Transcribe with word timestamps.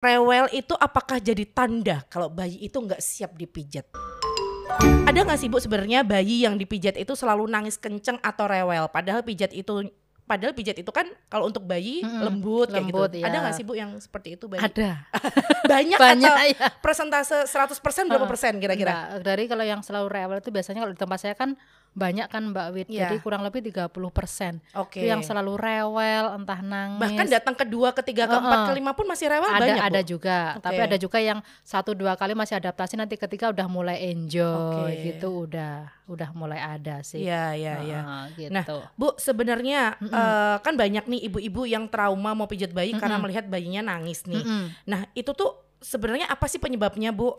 rewel 0.00 0.48
itu 0.56 0.72
apakah 0.80 1.20
jadi 1.20 1.44
tanda 1.44 2.02
kalau 2.08 2.32
bayi 2.32 2.56
itu 2.56 2.80
nggak 2.80 3.00
siap 3.04 3.36
dipijat? 3.36 3.84
Ada 5.04 5.28
nggak 5.28 5.38
sih 5.38 5.52
bu 5.52 5.60
sebenarnya 5.60 6.00
bayi 6.00 6.48
yang 6.48 6.56
dipijat 6.56 6.96
itu 6.96 7.12
selalu 7.12 7.44
nangis 7.44 7.76
kenceng 7.76 8.16
atau 8.24 8.48
rewel? 8.48 8.88
Padahal 8.88 9.20
pijat 9.20 9.52
itu 9.52 9.92
padahal 10.24 10.54
pijat 10.54 10.78
itu 10.78 10.88
kan 10.94 11.10
kalau 11.26 11.50
untuk 11.50 11.66
bayi 11.66 12.06
Mm-mm, 12.06 12.22
lembut, 12.22 12.70
kayak 12.70 12.86
lembut, 12.86 13.10
gitu. 13.12 13.26
Ada 13.26 13.34
iya. 13.34 13.42
nggak 13.44 13.54
sih 13.58 13.64
bu 13.66 13.74
yang 13.76 13.90
seperti 14.00 14.38
itu 14.40 14.46
bayi? 14.48 14.62
Ada. 14.62 15.04
Banyak, 15.68 15.98
Banyak 16.06 16.32
atau 16.32 16.48
ya. 16.54 16.68
persentase 16.80 17.44
100% 17.50 18.08
berapa 18.08 18.24
persen 18.30 18.56
kira-kira? 18.56 19.20
Dari 19.20 19.50
kalau 19.50 19.66
yang 19.66 19.84
selalu 19.84 20.08
rewel 20.08 20.38
itu 20.40 20.48
biasanya 20.54 20.86
kalau 20.86 20.94
di 20.94 21.00
tempat 21.02 21.18
saya 21.18 21.34
kan 21.36 21.58
banyak 21.90 22.30
kan 22.30 22.42
Mbak 22.54 22.66
Wid. 22.70 22.86
Iya. 22.86 23.10
Jadi 23.10 23.16
kurang 23.18 23.42
lebih 23.42 23.66
30%. 23.66 23.90
Oke. 24.78 25.02
Itu 25.02 25.06
yang 25.10 25.26
selalu 25.26 25.58
rewel, 25.58 26.38
entah 26.38 26.60
nangis. 26.62 27.02
Bahkan 27.02 27.26
datang 27.26 27.54
kedua, 27.58 27.90
ketiga, 27.90 28.30
keempat, 28.30 28.58
Heeh. 28.62 28.68
kelima 28.70 28.92
pun 28.94 29.10
masih 29.10 29.26
rewel 29.26 29.50
ada 29.50 29.58
banyak 29.58 29.82
ada 29.82 30.00
Bu? 30.00 30.08
juga, 30.08 30.38
tapi 30.62 30.78
Oke. 30.78 30.86
ada 30.86 30.96
juga 30.96 31.18
yang 31.18 31.38
satu 31.66 31.90
dua 31.92 32.14
kali 32.14 32.38
masih 32.38 32.62
adaptasi 32.62 32.94
nanti 32.94 33.18
ketika 33.18 33.50
udah 33.50 33.66
mulai 33.66 34.14
enjoy 34.14 34.94
Oke. 34.94 35.02
gitu 35.02 35.50
udah 35.50 35.90
udah 36.10 36.30
mulai 36.34 36.58
ada 36.58 37.02
sih. 37.06 37.22
Iya, 37.22 37.54
iya, 37.54 37.74
iya. 37.86 38.00
Nah, 38.02 38.26
gitu. 38.66 38.82
Bu, 38.94 39.14
sebenarnya 39.18 39.94
Mm-mm. 39.98 40.14
eh, 40.14 40.56
kan 40.62 40.74
banyak 40.74 41.04
nih 41.06 41.20
ibu-ibu 41.30 41.66
yang 41.66 41.86
trauma 41.86 42.34
mau 42.34 42.50
pijat 42.50 42.70
bayi 42.74 42.94
karena 42.94 43.18
Mm-mm. 43.18 43.30
melihat 43.30 43.44
bayinya 43.46 43.94
nangis 43.94 44.26
nih. 44.26 44.42
Mm-mm. 44.42 44.64
Nah, 44.90 45.06
itu 45.14 45.30
tuh 45.34 45.69
sebenarnya 45.80 46.28
apa 46.28 46.46
sih 46.46 46.60
penyebabnya, 46.60 47.10
Bu? 47.10 47.34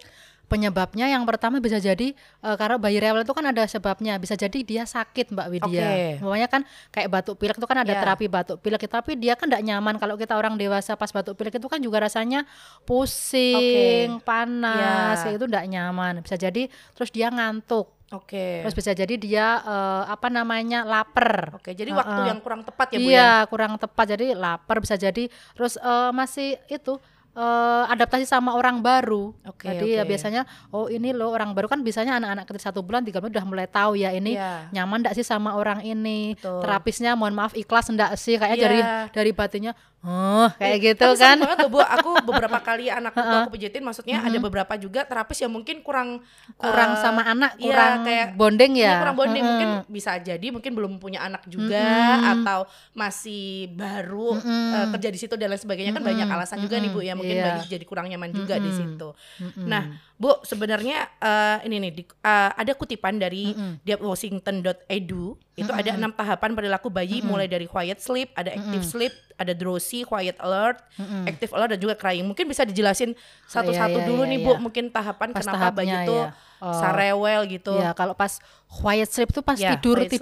Penyebabnya 0.46 1.08
yang 1.08 1.24
pertama 1.24 1.64
bisa 1.64 1.80
jadi 1.80 2.12
eh, 2.18 2.56
karena 2.60 2.76
bayi 2.76 3.00
rewel 3.00 3.24
itu 3.24 3.32
kan 3.32 3.48
ada 3.48 3.64
sebabnya. 3.64 4.20
Bisa 4.20 4.36
jadi 4.36 4.60
dia 4.68 4.84
sakit 4.84 5.32
Mbak 5.32 5.48
Widya. 5.48 5.64
Oke. 5.88 6.20
Umpamanya 6.20 6.48
kan 6.52 6.62
kayak 6.92 7.08
batuk 7.08 7.40
pilek 7.40 7.56
itu 7.56 7.64
kan 7.64 7.80
ada 7.80 7.94
Iya. 7.96 8.02
terapi 8.04 8.28
batuk 8.28 8.60
pilek 8.60 8.84
tapi 8.84 9.16
dia 9.16 9.40
kan 9.40 9.48
tidak 9.48 9.64
nyaman 9.64 9.96
kalau 9.96 10.20
kita 10.20 10.36
orang 10.36 10.60
dewasa 10.60 11.00
pas 11.00 11.08
batuk 11.08 11.40
pilek 11.40 11.56
itu 11.56 11.68
kan 11.72 11.80
juga 11.80 12.04
rasanya 12.04 12.44
pusing, 12.84 14.20
panas, 14.22 15.22
Iya. 15.22 15.24
kayak 15.24 15.36
itu 15.40 15.46
tidak 15.48 15.66
nyaman. 15.72 16.14
Bisa 16.20 16.36
jadi 16.36 16.68
terus 16.96 17.10
dia 17.10 17.32
ngantuk. 17.32 17.88
Oke. 18.12 18.60
Terus 18.68 18.76
bisa 18.76 18.92
jadi 18.92 19.16
dia 19.16 19.64
eh, 19.64 20.04
apa 20.12 20.28
namanya 20.28 20.84
lapar. 20.84 21.56
Oke, 21.56 21.72
jadi 21.72 21.96
Heeh. 21.96 22.00
waktu 22.04 22.20
yang 22.28 22.40
kurang 22.44 22.68
tepat 22.68 22.88
ya, 22.92 22.98
Bu 23.00 23.08
iya, 23.08 23.16
ya. 23.16 23.32
kurang 23.48 23.80
tepat. 23.80 24.06
Jadi 24.20 24.36
lapar 24.36 24.84
bisa 24.84 25.00
jadi 25.00 25.32
terus 25.56 25.80
eh, 25.80 26.12
masih 26.12 26.60
itu 26.68 27.00
eh, 27.34 27.84
adaptasi 27.88 28.24
sama 28.24 28.52
orang 28.52 28.80
baru. 28.80 29.32
Oke, 29.46 29.68
Jadi 29.68 29.96
ya 29.96 30.04
oke. 30.04 30.10
biasanya 30.10 30.42
oh 30.70 30.86
ini 30.86 31.12
loh 31.12 31.30
orang 31.30 31.52
baru 31.52 31.66
kan 31.66 31.80
biasanya 31.80 32.18
anak-anak 32.18 32.44
kecil 32.46 32.64
satu 32.64 32.80
bulan 32.80 33.02
tiga 33.02 33.18
bulan 33.18 33.32
udah 33.32 33.46
mulai 33.46 33.68
tahu 33.68 33.96
ya 33.96 34.12
ini 34.12 34.36
Iya. 34.36 34.68
nyaman 34.72 35.02
enggak 35.02 35.16
sih 35.16 35.24
sama 35.24 35.54
orang 35.54 35.80
ini. 35.82 36.36
Betul. 36.36 36.60
Terapisnya 36.60 37.14
mohon 37.14 37.32
maaf 37.32 37.54
ikhlas 37.54 37.88
enggak 37.88 38.16
sih 38.16 38.36
kayaknya 38.36 38.58
Iya. 38.58 38.66
dari 38.66 38.80
dari 39.12 39.32
batinnya 39.32 39.72
oh 40.02 40.50
kayak 40.58 40.76
Ih, 40.76 40.84
gitu 40.92 41.14
kan. 41.14 41.38
banget 41.38 41.58
loh, 41.62 41.70
Bu. 41.70 41.80
Aku 41.80 42.10
beberapa 42.28 42.58
kali 42.60 42.90
anakku 42.90 43.16
tuh 43.16 43.38
aku 43.40 43.54
pijitin, 43.54 43.80
maksudnya 43.82 44.18
ada 44.20 44.34
beberapa 44.40 44.74
juga 44.76 45.06
terapis 45.06 45.38
yang 45.40 45.54
mungkin 45.54 45.80
kurang 45.80 46.26
Kurang 46.58 46.98
eh, 46.98 47.00
sama 47.00 47.22
anak, 47.22 47.54
iya, 47.56 47.70
kurang 47.70 47.94
kayak 48.02 48.28
bonding 48.34 48.74
Iya, 48.76 48.86
ya. 48.88 48.94
kurang 48.98 49.16
bonding 49.16 49.44
mungkin 49.44 49.70
Mm-mm. 49.78 49.94
bisa 49.94 50.18
jadi 50.18 50.48
mungkin 50.50 50.74
belum 50.74 50.98
punya 50.98 51.22
anak 51.22 51.46
juga 51.46 52.18
Mm-mm. 52.18 52.32
atau 52.34 52.60
masih 52.92 53.70
baru 53.72 54.38
Mm-mm. 54.38 54.74
eh, 54.74 54.86
kerja 54.92 55.10
di 55.10 55.20
situ 55.20 55.34
dan 55.36 55.50
lain 55.50 55.62
sebagainya 55.62 55.94
kan 55.94 56.02
banyak 56.02 56.28
alasan 56.28 56.58
juga 56.60 56.76
nih 56.76 56.90
Bu 56.90 57.02
ya 57.02 57.14
mungkin 57.22 57.38
Iya. 57.38 57.46
bayi 57.48 57.62
jadi 57.70 57.86
kurang 57.86 58.10
nyaman 58.10 58.30
juga 58.32 58.58
di 58.58 58.66
Mm-mm. 58.66 58.80
situ. 58.98 59.10
Mm-mm. 59.38 59.66
Nah, 59.66 59.84
Bu 60.16 60.42
sebenarnya 60.42 60.98
eh, 61.16 61.58
ini 61.66 61.78
nih 61.80 61.92
di- 61.94 62.10
eh, 62.10 62.52
ada 62.52 62.74
kutipan 62.74 63.16
dari 63.16 63.54
Mm-mm. 63.54 64.02
washington.edu 64.02 65.26
itu 65.54 65.70
ada 65.70 65.92
enam 65.92 66.10
tahapan 66.10 66.52
perilaku 66.52 66.90
bayi 66.90 67.22
mulai 67.22 67.46
dari 67.46 67.66
quiet 67.66 68.00
sleep, 68.00 68.34
ada 68.34 68.50
active 68.50 68.82
sleep, 68.82 69.14
ada 69.36 69.52
drowsy, 69.52 70.02
quiet 70.02 70.34
alert, 70.38 70.82
Mm-mm. 70.96 71.28
active 71.28 71.52
alert 71.52 71.70
dan 71.72 71.80
juga 71.80 71.94
crying. 71.94 72.26
Mungkin 72.26 72.46
bisa 72.46 72.64
dijelasin 72.64 73.14
satu-satu 73.46 74.00
iya, 74.00 74.08
dulu 74.08 74.24
iya, 74.24 74.32
nih 74.32 74.40
Bu, 74.42 74.52
iya. 74.52 74.60
mungkin 74.60 74.86
tahapan 74.90 75.30
Pas 75.30 75.46
kenapa 75.46 75.70
bayi 75.72 75.94
itu 75.94 76.16
ya. 76.18 76.34
Oh. 76.58 76.74
sarewel 76.74 77.42
gitu. 77.46 77.74
Ya, 77.74 77.94
kalau 77.94 78.14
pas 78.14 78.38
quiet 78.66 79.10
sleep 79.10 79.30
tuh 79.30 79.42
pas 79.42 79.58
Ya, 79.58 79.76
tidur 79.76 79.98
quiet 79.98 80.10
sleep. 80.10 80.22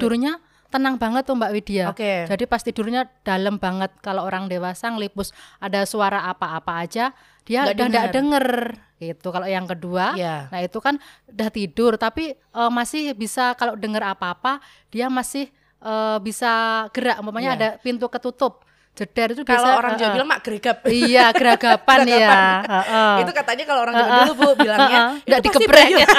Tenang 0.70 0.96
banget 0.96 1.26
tuh 1.26 1.34
Mbak 1.34 1.52
Widya. 1.52 1.86
Oke. 1.90 2.30
Jadi 2.30 2.44
pas 2.46 2.62
tidurnya 2.62 3.10
dalam 3.26 3.58
banget. 3.58 3.90
Kalau 4.00 4.24
orang 4.24 4.46
dewasa 4.46 4.94
ngelipus 4.94 5.34
ada 5.58 5.84
suara 5.84 6.30
apa-apa 6.30 6.86
aja, 6.86 7.12
dia 7.44 7.66
udah 7.66 7.74
denger. 7.90 8.14
denger. 8.14 8.48
Gitu. 9.00 9.28
Kalau 9.32 9.48
yang 9.48 9.66
kedua, 9.66 10.14
Iya. 10.14 10.52
nah 10.52 10.60
itu 10.60 10.78
kan 10.78 11.00
udah 11.26 11.50
tidur 11.50 11.96
tapi 11.96 12.36
eh, 12.36 12.72
masih 12.72 13.18
bisa 13.18 13.58
kalau 13.58 13.74
denger 13.74 14.06
apa-apa, 14.06 14.62
dia 14.88 15.10
masih 15.10 15.50
eh, 15.80 16.18
bisa 16.22 16.86
gerak. 16.94 17.18
Umpamanya 17.18 17.56
Iya. 17.56 17.58
ada 17.58 17.70
pintu 17.82 18.06
ketutup. 18.06 18.62
Jeder 18.99 19.27
itu 19.32 19.42
Kalau 19.42 19.71
orang 19.73 19.95
Jawa 19.95 20.05
eh, 20.05 20.14
bilang 20.14 20.27
mak 20.27 20.39
geregap. 20.42 20.77
Iya, 21.02 21.32
geragapan 21.32 21.99
ya. 22.20 22.30
Heeh. 22.61 23.14
itu 23.23 23.32
katanya 23.32 23.64
kalau 23.64 23.82
orang 23.82 23.95
Jawa 23.95 24.10
dulu 24.20 24.33
Bu 24.36 24.49
bilangnya 24.58 24.99
Heeh, 24.99 25.11
itu 25.15 25.26
nggak 25.26 25.39
pasti 25.39 25.48
dikeprek 25.55 25.87
ya. 25.95 26.08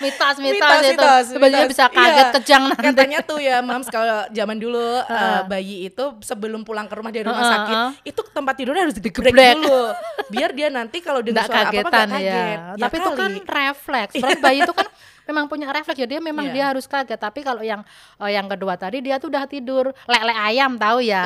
mitos, 0.00 0.36
mitos, 0.38 0.64
Mitos, 0.80 0.84
itu. 0.88 1.10
Sebenarnya 1.28 1.66
bisa 1.68 1.84
kaget 1.86 2.16
Iya. 2.22 2.32
kejang 2.32 2.62
nanti. 2.66 2.86
Katanya 2.86 3.18
tuh 3.20 3.38
ya 3.38 3.56
Mams 3.60 3.88
kalau 3.88 4.24
zaman 4.30 4.56
dulu 4.56 4.80
eh, 5.02 5.40
bayi 5.44 5.76
itu 5.84 6.04
sebelum 6.20 6.62
pulang 6.62 6.86
ke 6.86 6.94
rumah 6.94 7.10
dari 7.10 7.20
rumah 7.22 7.42
Heeh, 7.42 7.52
sakit 7.52 7.76
itu 8.06 8.20
tempat 8.30 8.54
tidurnya 8.54 8.82
harus 8.86 8.96
digeprek 8.96 9.34
dulu 9.58 9.92
biar 10.30 10.50
dia 10.52 10.68
nanti 10.70 11.02
kalau 11.02 11.20
dengar 11.20 11.44
suara 11.44 11.68
apa-apa 11.68 11.76
kagetan 11.84 12.06
nggak 12.08 12.22
ya. 12.22 12.32
kaget. 12.32 12.58
Tapi 12.80 12.96
itu 12.96 13.10
kan 13.12 13.30
kali. 13.30 13.40
refleks. 13.44 14.12
Soalnya 14.16 14.38
bayi 14.40 14.58
itu 14.62 14.72
kan 14.72 14.86
memang 15.30 15.46
punya 15.46 15.70
refleks 15.70 15.94
ya 16.02 16.10
dia 16.10 16.18
memang 16.18 16.50
Iya. 16.50 16.54
dia 16.54 16.64
harus 16.74 16.90
kaget. 16.90 17.14
Tapi 17.14 17.46
kalau 17.46 17.62
yang 17.62 17.86
eh, 18.18 18.30
yang 18.34 18.50
kedua 18.50 18.74
tadi 18.74 18.98
dia 18.98 19.22
tuh 19.22 19.30
udah 19.30 19.46
tidur 19.46 19.94
lele 20.10 20.34
ayam 20.34 20.74
tahu 20.74 20.98
ya. 21.06 21.22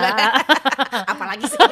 apalagi 1.12 1.48
sih 1.48 1.56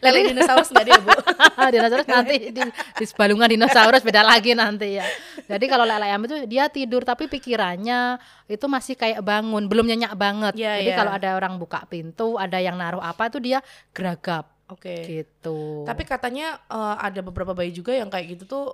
lele 0.00 0.32
dinosaurus 0.32 0.72
nggak 0.72 0.86
dia 0.86 0.98
Bu 1.02 1.12
dinosaurus 1.74 2.08
nanti 2.08 2.54
di, 2.54 2.62
di 2.70 3.04
sebalungan 3.04 3.50
dinosaurus 3.50 4.00
beda 4.00 4.22
lagi 4.24 4.54
nanti 4.54 4.96
ya. 4.96 5.04
Jadi 5.50 5.66
kalau 5.66 5.84
lele 5.84 6.06
ayam 6.06 6.22
itu 6.24 6.46
dia 6.46 6.70
tidur 6.70 7.02
tapi 7.02 7.26
pikirannya 7.26 8.16
itu 8.46 8.64
masih 8.70 8.94
kayak 8.94 9.20
bangun, 9.20 9.66
belum 9.66 9.84
nyenyak 9.90 10.14
banget. 10.14 10.54
Iya, 10.56 10.80
Jadi 10.80 10.90
iya. 10.94 10.96
kalau 10.96 11.12
ada 11.12 11.28
orang 11.34 11.58
buka 11.58 11.82
pintu, 11.90 12.38
ada 12.38 12.56
yang 12.62 12.78
naruh 12.78 13.02
apa 13.02 13.28
itu 13.28 13.42
dia 13.42 13.58
geragap 13.90 14.46
oke 14.70 14.94
gitu. 15.02 15.82
tapi 15.82 16.06
katanya 16.06 16.62
eh, 16.70 16.96
ada 17.02 17.20
beberapa 17.26 17.50
bayi 17.52 17.74
juga 17.74 17.90
yang 17.90 18.06
kayak 18.06 18.38
gitu 18.38 18.44
tuh 18.46 18.66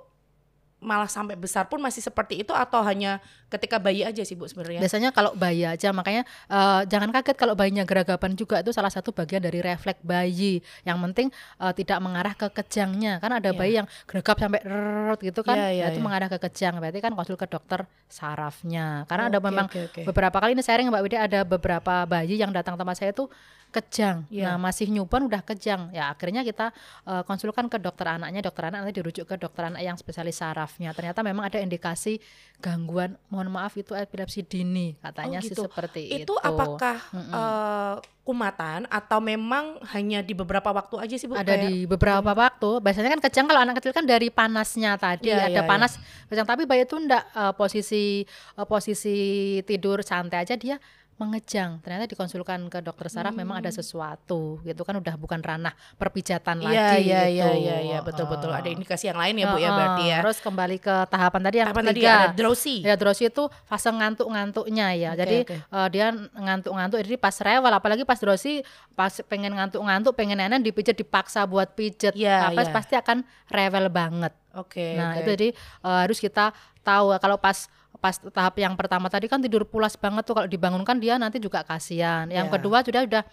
malah 0.77 1.09
sampai 1.09 1.33
besar 1.33 1.65
pun 1.65 1.81
masih 1.81 2.05
seperti 2.05 2.45
itu 2.45 2.53
atau 2.53 2.85
hanya 2.85 3.17
ketika 3.49 3.81
bayi 3.81 4.05
aja 4.05 4.21
sih 4.21 4.37
Bu 4.37 4.45
sebenarnya 4.45 4.77
Biasanya 4.77 5.09
kalau 5.09 5.33
bayi 5.33 5.65
aja 5.65 5.89
makanya 5.89 6.21
eh, 6.45 6.81
jangan 6.85 7.09
kaget 7.09 7.33
kalau 7.33 7.57
bayinya 7.57 7.81
geragapan 7.81 8.37
juga 8.37 8.61
itu 8.61 8.69
salah 8.69 8.93
satu 8.93 9.09
bagian 9.09 9.41
dari 9.41 9.57
refleks 9.57 10.05
bayi. 10.05 10.61
Yang 10.85 10.97
penting 11.09 11.27
eh, 11.33 11.73
tidak 11.73 11.97
mengarah 11.97 12.33
ke 12.37 12.47
kejangnya. 12.53 13.17
Kan 13.17 13.33
ada 13.33 13.49
Iya. 13.49 13.57
bayi 13.57 13.73
yang 13.81 13.87
geragap 14.05 14.37
sampai 14.37 14.61
rrrt 14.61 15.19
gitu 15.25 15.41
kan. 15.41 15.55
Iya, 15.57 15.67
iya, 15.73 15.83
nah, 15.87 15.89
itu 15.89 15.99
iya. 15.99 16.05
mengarah 16.05 16.29
ke 16.29 16.37
kejang. 16.45 16.73
Berarti 16.77 16.99
kan 17.01 17.11
konsul 17.17 17.37
ke 17.41 17.47
dokter 17.49 17.79
sarafnya. 18.05 19.09
Karena 19.09 19.33
ada 19.33 19.39
memang 19.41 19.65
beberapa 20.05 20.37
kali 20.37 20.53
ini 20.53 20.61
sharing 20.61 20.93
Mbak 20.93 21.01
Widya 21.01 21.19
ada 21.25 21.39
beberapa 21.41 22.05
bayi 22.05 22.37
yang 22.37 22.53
datang 22.53 22.77
tempat 22.77 23.01
saya 23.01 23.09
itu 23.15 23.25
kejang. 23.69 24.23
Iya. 24.27 24.53
Nah, 24.53 24.57
masih 24.61 24.87
newborn 24.87 25.27
udah 25.27 25.41
kejang. 25.41 25.91
Ya, 25.91 26.09
akhirnya 26.09 26.41
kita 26.41 26.71
eh, 27.03 27.23
konsulkan 27.23 27.67
ke 27.67 27.77
dokter 27.77 28.07
anaknya. 28.09 28.41
Dokter 28.41 28.67
anak 28.67 28.81
nanti 28.81 28.95
dirujuk 28.95 29.23
ke 29.23 29.35
dokter 29.35 29.67
anak 29.67 29.79
yang 29.79 29.95
spesialis 29.95 30.37
sarafnya. 30.37 30.91
Ternyata 30.91 31.21
memang 31.21 31.45
ada 31.45 31.57
indikasi 31.57 32.17
gangguan, 32.57 33.19
mohon 33.27 33.47
maaf 33.47 33.75
itu 33.75 33.93
epilepsi 33.93 34.41
dini 34.41 34.97
katanya 34.97 35.37
Oh, 35.37 35.45
sih 35.45 35.51
gitu. 35.51 35.63
seperti 35.63 36.01
itu. 36.09 36.25
itu 36.25 36.33
apakah 36.35 36.97
Mm-mm. 37.11 37.29
eh, 37.29 37.95
kumatan 38.23 38.83
atau 38.87 39.23
memang 39.23 39.79
hanya 39.87 40.19
di 40.19 40.33
beberapa 40.33 40.67
waktu 40.69 40.99
aja 40.99 41.15
sih 41.15 41.25
Bu 41.25 41.33
ada 41.33 41.47
Kayak- 41.47 41.63
di 41.63 41.87
beberapa 41.87 42.27
waktu 42.27 42.69
biasanya 42.81 43.09
kan 43.09 43.21
kejang 43.23 43.47
kalau 43.47 43.61
anak 43.61 43.79
kecil 43.79 43.93
kan 43.93 44.03
dari 44.03 44.27
panasnya 44.27 44.99
tadi 44.99 45.31
Iya, 45.31 45.47
ada 45.47 45.61
iya. 45.61 45.63
panas 45.63 45.95
kejang 46.27 46.43
tapi 46.43 46.67
bayi 46.67 46.83
itu 46.83 46.99
enggak 46.99 47.23
eh, 47.23 47.53
posisi 47.55 48.27
eh, 48.27 48.67
posisi 48.67 49.17
tidur 49.63 50.03
santai 50.03 50.43
aja 50.43 50.55
dia 50.55 50.75
mengejang 51.17 51.81
ternyata 51.81 52.05
dikonsulkan 52.05 52.61
ke 52.67 52.79
dokter 52.79 53.05
saraf 53.07 53.33
memang 53.33 53.57
ada 53.57 53.67
sesuatu 53.67 54.61
gitu 54.61 54.81
kan 54.81 54.93
udah 54.93 55.13
bukan 55.15 55.37
ranah 55.37 55.73
perpijatan 55.95 56.57
Hmm. 56.57 56.69
Iya 56.69 56.85
lagi 56.87 57.01
iya 57.03 57.21
gitu. 57.23 57.33
iya 57.33 57.47
iya 57.53 57.77
iya 57.83 57.99
betul 57.99 58.25
betul 58.25 58.49
ada 58.49 58.61
Heeh. 58.61 58.73
indikasi 58.73 59.07
yang 59.07 59.17
lain 59.17 59.33
ya 59.35 59.45
Bu 59.47 59.57
ya 59.57 59.63
Heeh. 59.63 59.73
berarti 59.73 60.03
ya. 60.05 60.17
terus 60.21 60.37
kembali 60.39 60.77
ke 60.77 60.95
tahapan 61.07 61.41
tadi 61.43 61.57
yang 61.57 61.69
Apa 61.69 61.81
tadi 61.81 61.89
ketiga 61.97 62.13
ada 62.13 62.27
drowsy. 62.31 62.75
Ya 62.81 62.93
drowsy 62.93 63.23
itu 63.27 63.43
fase 63.63 63.89
ngantuk-ngantuknya 63.89 64.87
ya. 64.93 65.09
Oke, 65.11 65.19
Jadi 65.19 65.37
oke. 65.43 65.55
eh, 65.59 65.87
dia 65.89 66.05
ngantuk-ngantuk 66.13 66.97
jadi 67.01 67.17
pas 67.17 67.35
rewel 67.35 67.71
apalagi 67.71 68.03
pas 68.03 68.17
drowsy 68.17 68.61
pas 68.93 69.13
pengen 69.25 69.53
ngantuk-ngantuk 69.53 70.13
pengen 70.13 70.37
nenen 70.37 70.61
dipijat 70.61 70.93
dipaksa 70.93 71.43
buat 71.43 71.73
pijet. 71.73 72.13
Iya, 72.13 72.49
Nah, 72.49 72.51
pas 72.53 72.67
iya. 72.67 72.73
pasti 72.73 72.93
akan 72.93 73.17
rewel 73.47 73.89
banget. 73.89 74.33
Oke. 74.53 74.93
nah, 74.93 75.13
oke. 75.13 75.19
itu 75.19 75.29
jadi 75.31 75.47
eh, 75.83 75.99
harus 76.01 76.17
kita 76.17 76.53
tahu 76.81 77.17
kalau 77.17 77.37
pas 77.37 77.65
pas 77.97 78.13
tahap 78.13 78.55
yang 78.61 78.77
pertama 78.77 79.09
tadi 79.09 79.25
kan 79.25 79.41
tidur 79.41 79.65
pulas 79.65 79.97
banget 79.97 80.23
tuh 80.23 80.37
kalau 80.37 80.45
dibangunkan 80.45 80.97
dia 81.01 81.17
nanti 81.17 81.41
juga 81.41 81.65
kasihan. 81.65 82.29
Yang 82.29 82.47
Iya. 82.47 82.53
kedua 82.57 82.77
sudah 82.85 83.01
udah 83.09 83.23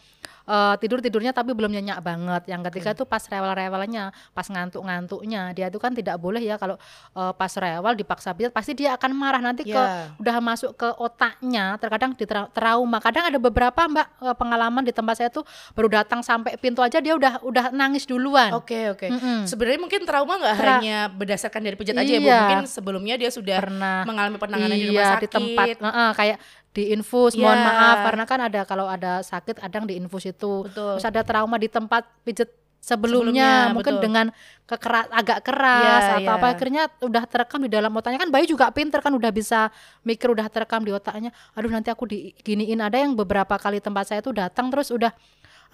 eh, 0.44 0.74
tidur 0.78 0.98
tidurnya 0.98 1.30
tapi 1.30 1.50
belum 1.50 1.70
nyenyak 1.70 1.98
banget. 1.98 2.42
Yang 2.46 2.62
ketiga 2.68 2.90
itu 2.92 3.04
pas 3.04 3.22
rewel-rewelnya, 3.22 4.04
pas 4.30 4.46
ngantuk-ngantuknya. 4.46 5.52
Dia 5.52 5.66
itu 5.68 5.78
kan 5.78 5.90
tidak 5.90 6.16
boleh 6.16 6.40
ya 6.40 6.56
kalau 6.56 6.76
eh, 7.12 7.32
pas 7.32 7.50
rewel 7.50 7.94
dipaksa 7.94 8.32
pijat 8.32 8.50
pasti 8.50 8.74
dia 8.74 8.94
akan 8.94 9.10
marah 9.12 9.40
nanti 9.40 9.64
ke 9.64 9.72
Ya. 9.74 10.12
udah 10.16 10.36
masuk 10.38 10.74
ke 10.74 10.88
otaknya. 10.96 11.76
Terkadang 11.76 12.14
di 12.14 12.24
tra- 12.24 12.48
trauma. 12.48 12.98
Kadang 12.98 13.26
ada 13.26 13.38
beberapa 13.38 13.80
Mbak 13.80 14.06
eh, 14.22 14.36
pengalaman 14.36 14.82
di 14.82 14.92
tempat 14.92 15.14
saya 15.16 15.28
tuh 15.28 15.42
baru 15.72 15.88
datang 15.94 16.20
sampai 16.20 16.56
pintu 16.56 16.80
aja 16.80 16.98
dia 16.98 17.12
udah 17.12 17.42
udah 17.42 17.64
nangis 17.70 18.04
duluan. 18.04 18.52
Oke 18.52 18.90
oke. 18.90 19.08
Mm-mm. 19.08 19.44
Sebenarnya 19.44 19.80
mungkin 19.80 20.00
trauma 20.04 20.36
nggak 20.36 20.56
Tra- 20.56 20.78
hanya 20.78 20.98
berdasarkan 21.08 21.60
dari 21.60 21.74
pijat 21.74 21.96
aja 21.96 22.06
ya 22.06 22.20
Bu. 22.20 22.26
Iya. 22.26 22.38
Mungkin 22.40 22.60
sebelumnya 22.66 23.14
dia 23.14 23.30
sudah 23.30 23.58
Pernah 23.60 24.04
mengalami 24.04 24.36
penanganan 24.36 24.74
di 24.74 24.86
rumah 24.86 25.00
iya 25.00 25.12
sakit. 25.16 25.22
di 25.22 25.28
tempat 25.30 25.66
Heeh, 25.78 26.10
kayak 26.14 26.38
diinfus 26.74 27.38
mohon 27.38 27.54
Iya. 27.54 27.64
maaf 27.70 27.96
karena 28.10 28.24
kan 28.26 28.40
ada 28.42 28.60
kalau 28.66 28.90
ada 28.90 29.22
sakit 29.22 29.62
kadang 29.62 29.86
diinfus 29.86 30.26
itu 30.26 30.66
Betul. 30.66 30.98
terus 30.98 31.06
ada 31.06 31.22
trauma 31.22 31.56
di 31.56 31.70
tempat 31.70 32.04
pijet 32.26 32.50
Sebelumnya, 32.84 33.72
sebelumnya, 33.72 33.72
mungkin 33.72 33.94
betul. 33.96 34.04
dengan 34.04 34.26
kekeras 34.68 35.08
agak 35.08 35.40
keras 35.40 36.04
Iya, 36.04 36.12
atau 36.20 36.32
iya. 36.36 36.36
apa 36.36 36.46
akhirnya 36.52 36.82
udah 37.00 37.24
terekam 37.24 37.64
di 37.64 37.72
dalam 37.72 37.88
otaknya 37.96 38.20
kan 38.20 38.28
bayi 38.28 38.44
juga 38.44 38.68
pinter 38.76 39.00
kan 39.00 39.08
udah 39.16 39.32
bisa 39.32 39.72
mikir 40.04 40.28
udah 40.28 40.44
terekam 40.52 40.84
di 40.84 40.92
otaknya 40.92 41.32
aduh 41.56 41.72
nanti 41.72 41.88
aku 41.88 42.04
diginiin 42.04 42.84
ada 42.84 43.00
yang 43.00 43.16
beberapa 43.16 43.56
kali 43.56 43.80
tempat 43.80 44.12
saya 44.12 44.20
tuh 44.20 44.36
datang 44.36 44.68
terus 44.68 44.92
udah 44.92 45.16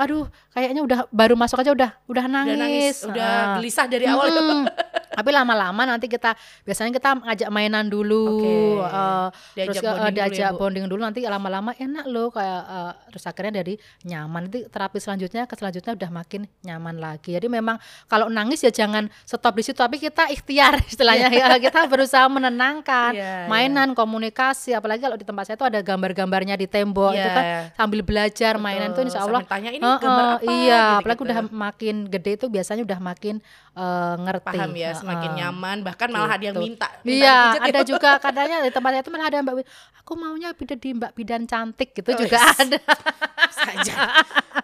aduh 0.00 0.24
kayaknya 0.50 0.80
udah 0.80 0.98
baru 1.10 1.36
masuk 1.36 1.60
aja 1.60 1.70
udah 1.70 1.90
udah 2.06 2.24
nangis, 2.24 2.48
Udah 2.48 2.56
nangis, 2.58 2.96
udah 3.04 3.28
Ah. 3.30 3.54
gelisah 3.54 3.84
dari 3.84 4.04
awal. 4.04 4.26
Mm-mm. 4.26 4.62
Tapi 5.10 5.26
lama-lama 5.28 5.82
nanti 5.84 6.06
kita 6.06 6.32
biasanya 6.62 6.94
kita 6.94 7.18
ngajak 7.18 7.48
mainan 7.50 7.84
dulu, 7.84 8.40
eh, 8.80 9.26
terus 9.58 9.76
Diajak 9.76 9.82
ke- 9.82 9.84
eh, 9.84 9.92
bonding 9.92 10.00
dulu 10.00 10.06
ya, 10.06 10.12
diajak 10.24 10.50
Bu. 10.50 10.58
bonding 10.58 10.84
dulu 10.86 11.00
nanti 11.02 11.20
lama-lama 11.20 11.70
enak 11.76 12.04
loh 12.06 12.30
kayak 12.30 12.62
eh, 12.64 12.92
terus 13.10 13.24
akhirnya 13.24 13.52
dari 13.54 13.74
nyaman 14.02 14.40
nanti 14.42 14.64
terapi 14.64 14.96
selanjutnya 14.96 15.44
ke 15.44 15.54
selanjutnya 15.54 15.92
udah 15.92 16.10
makin 16.10 16.46
nyaman 16.62 16.96
lagi. 16.96 17.34
Jadi 17.34 17.46
memang 17.46 17.76
kalau 18.06 18.26
nangis 18.28 18.62
ya 18.62 18.72
jangan 18.72 19.10
stop 19.20 19.52
di 19.52 19.62
situ 19.62 19.76
tapi 19.76 19.98
kita 19.98 20.30
ikhtiar 20.30 20.78
istilahnya 20.88 21.28
ya 21.28 21.58
kita 21.58 21.84
berusaha 21.84 22.24
menenangkan, 22.26 23.12
Iya, 23.12 23.44
mainan, 23.46 23.92
komunikasi 23.92 24.72
apalagi 24.72 25.02
kalau 25.02 25.14
di 25.14 25.26
tempat 25.26 25.44
saya 25.44 25.56
itu 25.56 25.66
ada 25.66 25.80
gambar-gambarnya 25.80 26.54
di 26.54 26.64
tembok 26.64 27.12
itu 27.12 27.20
Iya. 27.20 27.34
kan 27.34 27.44
sambil 27.76 28.00
belajar 28.00 28.56
mainan 28.56 28.88
itu 28.88 28.96
Betul. 28.96 29.06
insya 29.06 29.20
Allah 29.20 29.42
Sambil 29.42 29.52
tanya 29.52 29.70
ini 29.70 29.82
Heeh, 29.92 30.00
gambar 30.00 30.24
apa 30.30 30.40
iya, 30.46 30.78
gitu-gitu. 30.78 30.98
apalagi 31.00 31.20
udah 31.22 31.38
makin 31.50 31.94
gede 32.06 32.30
itu 32.34 32.46
biasanya 32.46 32.82
udah 32.82 32.98
makin 33.00 33.34
eh, 33.72 34.14
ngerti. 34.18 34.46
paham 34.46 34.70
ya, 34.74 34.90
semakin 34.92 35.30
Heeh. 35.30 35.40
nyaman 35.40 35.76
bahkan 35.80 36.08
malah 36.08 36.30
ada 36.30 36.44
yang 36.44 36.54
Gitu. 36.54 36.66
minta. 36.66 36.88
minta 37.00 37.14
Iya, 37.16 37.36
dipijat 37.48 37.60
ya. 37.60 37.70
ada 37.70 37.80
juga 37.82 38.10
kadangnya 38.24 38.58
di 38.60 38.70
tempat 38.70 38.90
saya 38.90 39.00
itu 39.00 39.10
malah 39.10 39.26
ada 39.26 39.38
Mbak 39.40 39.54
aku 40.00 40.12
maunya 40.14 40.48
bidan 40.52 40.76
di 40.76 40.90
Mbak 40.92 41.12
bidan 41.12 41.42
cantik 41.44 41.88
gitu 41.92 42.10
Oh, 42.10 42.18
juga 42.18 42.36
yes. 42.36 42.58
ada 42.58 42.78
saja. 43.60 43.94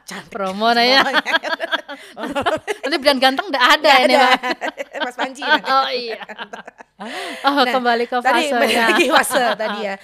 Cantik. 0.03 0.31
promo 0.31 0.71
nah 0.71 0.83
ya. 0.83 1.03
Nanti 2.83 2.97
bidan 2.97 3.19
ganteng 3.19 3.47
enggak 3.47 3.67
ada 3.73 3.91
Nggak 3.91 3.99
ini, 4.03 4.15
ada. 4.15 4.29
Mas 5.05 5.15
Panji. 5.15 5.43
Oh 5.43 5.89
iya. 5.89 6.21
Oh, 7.45 7.53
Nah, 7.53 7.69
kembali 7.69 8.05
ke 8.07 8.17
Tadi 8.19 8.49
balik 8.49 8.51
fasenya. 8.73 8.85
lagi 8.89 9.05
fase 9.13 9.43
tadi 9.55 9.79
ya. 9.85 9.95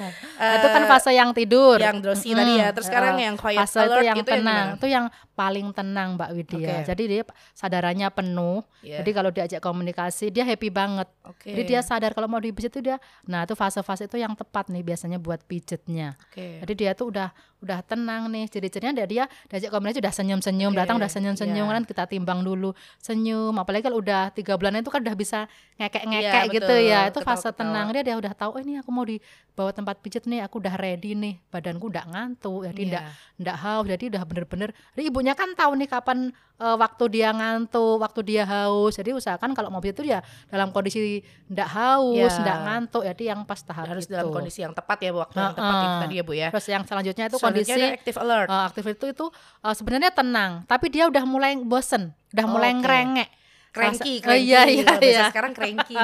Nah, 0.43 0.59
itu 0.59 0.69
kan 0.69 0.83
fase 0.91 1.11
yang 1.15 1.31
tidur. 1.31 1.79
yang 1.79 2.03
drowsy 2.03 2.35
tadi 2.35 2.59
ya. 2.59 2.75
Terus 2.75 2.87
sekarang 2.91 3.15
yang 3.17 3.35
quiet 3.39 3.63
fase 3.63 3.79
itu 3.79 3.87
alert 3.87 4.03
yang 4.03 4.17
itu 4.19 4.27
yang 4.27 4.43
tenang. 4.43 4.67
gimana? 4.67 4.77
itu 4.77 4.87
yang 4.91 5.07
paling 5.33 5.67
tenang 5.71 6.09
Mbak 6.19 6.31
Widya. 6.35 6.59
Oke. 6.59 6.75
Jadi 6.85 7.03
dia 7.07 7.23
sadarannya 7.55 8.09
penuh. 8.11 8.61
Iya. 8.83 9.01
Jadi 9.01 9.11
kalau 9.15 9.31
diajak 9.31 9.61
komunikasi 9.61 10.29
dia 10.29 10.43
happy 10.43 10.69
banget. 10.69 11.07
Oke. 11.23 11.49
Jadi 11.49 11.63
dia 11.65 11.81
sadar 11.81 12.11
kalau 12.11 12.27
mau 12.27 12.37
dipijit 12.37 12.69
itu 12.69 12.83
dia. 12.83 12.99
Nah, 13.25 13.47
itu 13.47 13.55
fase-fase 13.55 14.11
itu 14.11 14.19
yang 14.19 14.35
tepat 14.35 14.67
nih 14.69 14.83
biasanya 14.83 15.17
buat 15.17 15.41
pijetnya. 15.47 16.19
Oke. 16.29 16.59
Jadi 16.61 16.73
dia 16.75 16.93
tuh 16.93 17.09
udah 17.09 17.31
udah 17.63 17.79
tenang 17.81 18.27
nih. 18.27 18.51
Jadi 18.51 18.67
cirinya 18.69 18.93
dia 18.93 19.07
dia 19.07 19.25
diajak 19.47 19.71
komunikasi 19.71 20.03
udah 20.03 20.15
senyum-senyum, 20.15 20.73
Oke, 20.75 20.79
datang 20.83 20.97
udah 20.99 21.07
senyum-senyum 21.07 21.67
iya. 21.71 21.75
kan 21.79 21.85
kita 21.87 22.05
timbang 22.11 22.43
dulu 22.43 22.75
senyum. 22.99 23.55
Apalagi 23.55 23.87
kalau 23.87 24.03
udah 24.03 24.35
tiga 24.35 24.59
bulan 24.59 24.75
itu 24.77 24.91
kan 24.91 25.01
udah 25.01 25.15
bisa 25.15 25.47
ngekek-ngekek 25.79 26.45
Iya, 26.45 26.53
gitu 26.53 26.67
betul. 26.75 26.91
ya. 26.91 27.01
Itu 27.09 27.19
fase 27.23 27.49
Ketawa-ketawa. 27.49 27.61
tenang 27.63 27.87
dia 27.91 28.03
dia 28.03 28.17
udah 28.19 28.33
tahu 28.35 28.51
oh 28.53 28.61
ini 28.61 28.83
aku 28.83 28.91
mau 28.91 29.07
dibawa 29.07 29.71
tempat 29.71 29.97
pijet 30.03 30.25
nih, 30.33 30.41
aku 30.41 30.57
udah 30.57 30.75
ready 30.75 31.13
nih. 31.13 31.37
Badanku 31.47 31.93
udah 31.93 32.09
ngantuk, 32.09 32.65
jadi 32.65 32.81
ndak 32.89 33.03
ndak 33.37 33.57
haus, 33.61 33.85
jadi 33.85 34.05
udah 34.09 34.23
bener-bener. 34.25 34.71
Jadi 34.97 35.03
ibunya 35.05 35.37
kan 35.37 35.53
tahu 35.53 35.77
nih 35.77 35.87
kapan 35.87 36.33
eh, 36.57 36.77
waktu 36.79 37.05
dia 37.07 37.29
ngantuk, 37.31 38.01
waktu 38.01 38.21
dia 38.23 38.43
haus. 38.43 38.97
Jadi 38.97 39.13
usahakan 39.13 39.53
kalau 39.53 39.69
pijet 39.77 40.01
itu 40.01 40.09
ya 40.09 40.25
dalam 40.49 40.73
kondisi 40.73 41.21
ndak 41.47 41.69
haus, 41.69 42.33
ndak 42.41 42.59
ngantuk. 42.65 43.03
Jadi 43.05 43.23
yang 43.29 43.45
pas 43.45 43.61
tahap 43.61 43.85
harus 43.85 44.09
itu. 44.09 44.15
dalam 44.15 44.33
kondisi 44.33 44.63
yang 44.63 44.73
tepat 44.73 44.99
ya 44.99 45.11
waktu 45.13 45.37
yang 45.37 45.53
tepat 45.53 45.75
Heeh. 45.75 45.85
itu 45.85 45.97
tadi 46.01 46.15
ya 46.17 46.23
Bu 46.25 46.33
ya. 46.33 46.49
Terus 46.49 46.67
yang 46.67 46.83
selanjutnya 46.83 47.25
itu 47.29 47.37
Selanjutnya 47.37 47.77
kondisi 47.77 47.97
active 48.01 48.17
alert. 48.17 48.49
uh, 48.49 48.65
aktif 48.65 48.85
itu 48.89 49.05
itu 49.11 49.27
uh, 49.61 49.75
sebenarnya 49.77 50.11
tenang, 50.11 50.65
tapi 50.65 50.89
dia 50.89 51.05
udah 51.05 51.23
mulai 51.23 51.53
bosen, 51.59 52.15
udah 52.33 52.45
Oh, 52.49 52.51
mulai 52.51 52.73
oke. 52.73 52.81
ngerengek. 52.81 53.29
Cranky, 53.73 54.21
Rasa- 54.21 54.29
oh, 54.29 54.37
cranky. 54.37 54.45
iya, 54.47 54.61
iya, 54.69 54.85
Kalau 54.85 55.01
bahasa 55.01 55.17
iya. 55.17 55.25
sekarang 55.33 55.53
cranky. 55.57 55.97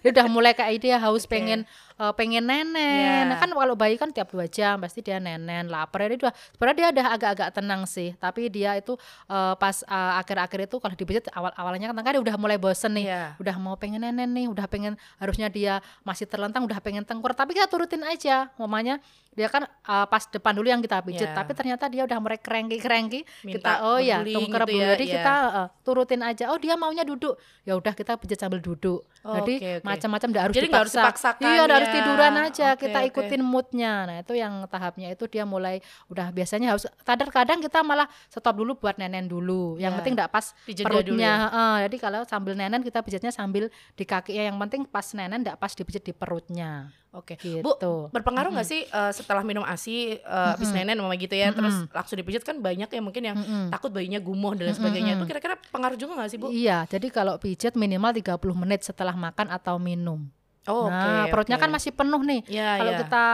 Dia 0.00 0.10
udah 0.16 0.26
mulai 0.32 0.52
kayak 0.56 0.80
dia 0.80 0.96
haus 0.96 1.28
Oke. 1.28 1.36
pengen 1.36 1.68
uh, 2.00 2.12
pengen 2.16 2.48
nenen. 2.48 2.72
Iya. 2.72 3.28
Nah, 3.28 3.36
kan 3.36 3.52
kalau 3.52 3.76
bayi 3.76 4.00
kan 4.00 4.08
tiap 4.08 4.32
dua 4.32 4.48
jam 4.48 4.80
pasti 4.80 5.04
dia 5.04 5.20
nenen, 5.20 5.68
lapar. 5.68 6.08
Dia 6.08 6.16
udah 6.16 6.32
sebenarnya 6.56 6.76
dia 6.80 6.88
udah 6.96 7.06
agak-agak 7.12 7.48
tenang 7.52 7.82
sih, 7.84 8.16
tapi 8.16 8.48
dia 8.48 8.80
itu 8.80 8.96
uh, 9.28 9.54
pas 9.60 9.84
uh, 9.84 10.16
akhir-akhir 10.24 10.72
itu 10.72 10.76
kalau 10.80 10.96
dipijit 10.96 11.28
awal-awalnya 11.36 11.92
kan 11.92 12.00
dia 12.00 12.22
udah 12.24 12.36
mulai 12.40 12.56
bosen 12.56 12.96
nih. 12.96 13.06
Iya. 13.12 13.24
Udah 13.36 13.56
mau 13.60 13.76
pengen 13.76 14.00
nenen 14.00 14.32
nih, 14.32 14.48
udah 14.48 14.64
pengen 14.64 14.96
harusnya 15.20 15.52
dia 15.52 15.84
masih 16.02 16.24
terlentang, 16.24 16.64
udah 16.64 16.80
pengen 16.80 17.04
tengkur, 17.04 17.36
tapi 17.36 17.52
kita 17.52 17.68
turutin 17.68 18.00
aja. 18.02 18.48
Mamanya 18.56 18.98
dia 19.30 19.46
kan 19.46 19.62
uh, 19.62 20.06
pas 20.10 20.26
depan 20.26 20.52
dulu 20.56 20.66
yang 20.66 20.82
kita 20.82 20.98
pijit, 21.06 21.30
Iya. 21.30 21.38
tapi 21.38 21.54
ternyata 21.54 21.86
dia 21.86 22.02
udah 22.02 22.18
mulai 22.18 22.40
kerengki-kerengki. 22.40 23.22
Kita 23.46 23.86
oh 23.86 24.02
ya, 24.02 24.24
berguling 24.24 24.36
tungker 24.50 24.62
gitu 24.66 24.74
ya, 24.74 24.86
Jadi 24.98 25.04
iya. 25.06 25.14
kita 25.14 25.34
uh, 25.54 25.68
turutin 25.86 26.20
aja. 26.26 26.44
Oh, 26.50 26.58
dia 26.58 26.74
maunya 26.74 27.06
duduk. 27.10 27.34
Ya 27.62 27.74
udah 27.74 27.90
kita 27.90 28.14
pijit 28.14 28.36
sambil 28.36 28.58
duduk. 28.58 29.02
Oh, 29.20 29.34
Jadi 29.36 29.54
oke, 29.56 29.70
oke. 29.76 29.84
macam-macam 29.84 30.28
enggak 30.28 30.44
harus 30.46 30.54
Jadi 30.54 30.66
nggak 30.66 30.80
harus 30.80 30.94
dipaksa. 30.94 31.04
dipaksakan 31.04 31.42
Iya, 31.44 31.60
nggak 31.60 31.76
harus 31.76 31.88
ya. 31.88 31.94
tiduran 31.94 32.34
aja. 32.36 32.66
Oke, 32.70 32.80
kita 32.82 32.98
ikutin 33.04 33.42
moodnya. 33.42 33.92
Nah, 34.04 34.16
itu 34.18 34.32
yang 34.32 34.52
tahapnya 34.64 35.08
itu 35.10 35.24
dia 35.26 35.44
mulai 35.44 35.76
udah 36.06 36.26
biasanya 36.30 36.72
harus 36.72 36.84
kadang-kadang 37.02 37.58
kita 37.58 37.80
malah 37.80 38.06
stop 38.26 38.54
dulu 38.54 38.76
buat 38.76 38.96
nenen 38.96 39.26
dulu. 39.26 39.76
Yang 39.76 39.92
Ya. 39.92 39.96
penting 39.98 40.14
enggak 40.14 40.30
pas 40.30 40.46
dulu 40.64 40.84
perutnya. 40.86 41.18
ya. 41.20 41.34
Heeh, 41.44 41.74
jadi 41.86 41.96
kalau 41.98 42.20
sambil 42.24 42.52
nenen 42.54 42.80
kita 42.80 42.98
pijitnya 43.00 43.30
sambil 43.30 43.66
di 43.92 44.04
kakinya. 44.04 44.46
Yang 44.46 44.56
penting 44.58 44.80
pas 44.84 45.06
nenen 45.12 45.40
enggak 45.40 45.56
pas 45.56 45.72
dipijit 45.72 46.00
di 46.00 46.12
perutnya. 46.12 46.94
Oke. 47.10 47.34
Gitu. 47.42 47.58
Bu, 47.66 47.74
berpengaruh 48.14 48.54
nggak 48.54 48.68
sih 48.68 48.86
eh, 48.86 49.12
setelah 49.12 49.42
minum 49.42 49.66
ASI 49.66 50.22
eh, 50.22 50.48
habis 50.54 50.70
nenen 50.70 50.94
mama 51.02 51.18
gitu 51.18 51.34
ya, 51.34 51.50
terus 51.50 51.90
langsung 51.90 52.14
dipijit 52.14 52.46
kan 52.46 52.62
banyak 52.62 52.86
ya 52.86 53.00
mungkin 53.02 53.22
yang 53.22 53.36
Mm-mm. 53.36 53.66
takut 53.74 53.90
bayinya 53.90 54.22
gumoh 54.22 54.54
dan 54.54 54.70
lain 54.70 54.78
sebagainya. 54.78 55.12
Itu 55.18 55.26
kira-kira 55.26 55.58
pengaruh 55.74 55.98
juga 55.98 56.22
nggak 56.22 56.30
sih, 56.30 56.38
Bu? 56.38 56.54
Iya, 56.54 56.86
jadi 56.86 57.10
kalau 57.10 57.34
pijit 57.42 57.74
minimal 57.74 58.14
30 58.14 58.38
menit 58.54 58.86
setelah 58.86 59.18
makan 59.18 59.50
atau 59.50 59.82
minum. 59.82 60.30
Oh, 60.68 60.86
nah, 60.92 61.24
oke, 61.24 61.32
perutnya 61.32 61.56
oke. 61.56 61.64
kan 61.66 61.70
masih 61.72 61.90
penuh 61.90 62.20
nih. 62.20 62.40
Iya, 62.46 62.70
Kalau 62.78 62.92
iya. 62.92 63.00
kita 63.00 63.24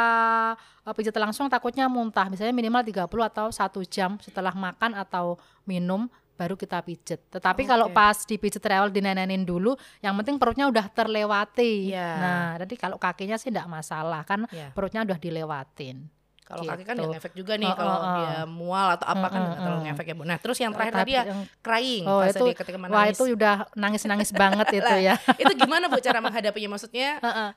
uh, 0.86 0.94
pijat 0.94 1.16
langsung 1.18 1.50
takutnya 1.50 1.90
muntah. 1.90 2.30
Misalnya 2.30 2.54
minimal 2.54 2.86
30 2.86 3.10
atau 3.10 3.46
satu 3.50 3.82
jam 3.82 4.14
setelah 4.22 4.54
makan 4.54 4.94
atau 4.94 5.34
minum 5.66 6.06
baru 6.36 6.54
kita 6.54 6.84
pijet. 6.84 7.20
Tetapi 7.32 7.64
kalau 7.64 7.88
Oke. 7.90 7.96
pas 7.96 8.16
dipijit 8.22 8.60
rewel 8.60 8.92
dinenenin 8.92 9.42
dulu, 9.42 9.74
yang 10.04 10.14
penting 10.20 10.36
perutnya 10.36 10.68
udah 10.68 10.86
terlewati. 10.92 11.90
Iya. 11.90 12.10
Nah, 12.20 12.48
jadi 12.60 12.74
kalau 12.76 13.00
kakinya 13.00 13.40
sih 13.40 13.50
enggak 13.50 13.66
masalah 13.66 14.22
kan 14.22 14.44
Iya. 14.52 14.70
perutnya 14.76 15.02
udah 15.02 15.18
dilewatin. 15.18 16.06
Kalau 16.46 16.62
kaki 16.62 16.82
kan 16.82 16.94
Gitu. 16.94 17.02
nggak 17.02 17.10
ngefek 17.18 17.32
juga 17.34 17.52
nih 17.54 17.66
Oh, 17.66 17.74
kalau 17.74 17.96
oh, 17.96 18.06
dia 18.14 18.34
mual 18.46 18.88
atau 18.94 19.06
apa 19.08 19.26
kan 19.26 19.40
nggak 19.42 19.58
terlalu 19.58 19.80
ngefek 19.84 20.06
ya 20.06 20.14
Bu. 20.14 20.22
Nah 20.22 20.38
terus 20.38 20.56
yang 20.56 20.70
terakhir 20.70 20.94
tadi 20.94 21.12
ya 21.12 21.22
yang- 21.26 21.44
crying 21.58 22.04
Oh, 22.06 22.22
itu- 22.22 22.46
dia 22.46 22.54
ketika 22.54 22.76
Wah, 22.76 22.82
menangis. 22.86 23.12
itu 23.12 23.24
udah 23.28 23.56
nangis-nangis 23.74 24.30
banget 24.30 24.66
itu 24.72 24.94
ya. 25.02 25.14
itu 25.42 25.52
gimana 25.56 25.84
Bu 25.86 25.98
cara 25.98 26.18
menghadapinya? 26.20 26.68
Maksudnya 26.70 27.08